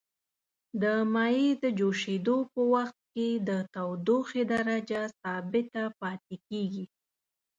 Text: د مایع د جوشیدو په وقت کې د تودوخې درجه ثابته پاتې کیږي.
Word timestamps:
د 0.81 0.83
مایع 1.13 1.49
د 1.63 1.65
جوشیدو 1.79 2.37
په 2.53 2.61
وقت 2.73 2.99
کې 3.13 3.27
د 3.47 3.49
تودوخې 3.73 4.43
درجه 4.53 5.01
ثابته 5.19 5.83
پاتې 5.99 6.35
کیږي. 6.47 6.85